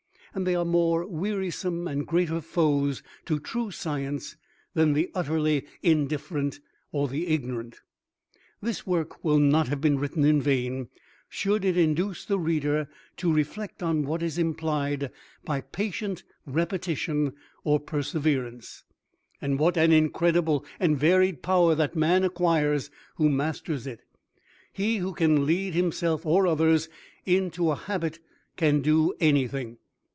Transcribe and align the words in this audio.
And 0.33 0.47
they 0.47 0.55
are 0.55 0.63
more 0.63 1.05
wearisome 1.05 1.89
and 1.89 2.07
greater 2.07 2.39
foes 2.39 3.03
to 3.25 3.37
true 3.37 3.69
Science 3.69 4.37
than 4.73 4.93
the 4.93 5.11
utterly 5.13 5.65
indifferent 5.83 6.61
or 6.93 7.09
the 7.09 7.27
ignorant. 7.27 7.81
This 8.61 8.87
work 8.87 9.25
will 9.25 9.39
not 9.39 9.67
have 9.67 9.81
been 9.81 9.99
written 9.99 10.23
in 10.23 10.41
vain 10.41 10.87
should 11.27 11.65
it 11.65 11.75
induce 11.75 12.23
the 12.23 12.39
reader 12.39 12.87
to 13.17 13.33
reflect 13.33 13.83
on 13.83 14.03
what 14.05 14.23
is 14.23 14.37
implied 14.37 15.11
by 15.43 15.59
patient 15.59 16.23
repetition 16.45 17.33
or 17.65 17.77
perseverance, 17.77 18.85
and 19.41 19.59
what 19.59 19.75
an 19.75 19.91
incredible 19.91 20.63
and 20.79 20.97
varied 20.97 21.41
power 21.41 21.75
that 21.75 21.93
man 21.93 22.23
acquires 22.23 22.89
who 23.15 23.27
masters 23.27 23.85
it. 23.85 23.99
He 24.71 24.99
who 24.99 25.11
can 25.13 25.45
lead 25.45 25.73
himself, 25.73 26.25
or 26.25 26.47
others, 26.47 26.87
into 27.25 27.69
a 27.69 27.75
habit 27.75 28.19
can 28.55 28.81
do 28.81 29.13
anything. 29.19 29.79